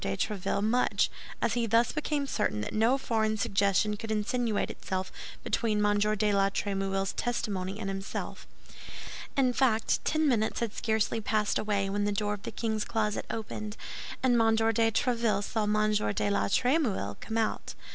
[0.03, 1.11] de Tréville much,
[1.43, 5.11] as he thus became certain that no foreign suggestion could insinuate itself
[5.43, 5.99] between M.
[5.99, 8.47] de la Trémouille's testimony and himself.
[9.37, 13.27] In fact, ten minutes had scarcely passed away when the door of the king's closet
[13.29, 13.77] opened,
[14.23, 14.55] and M.
[14.55, 15.93] de Tréville saw M.
[16.15, 17.75] de la Trémouille come out.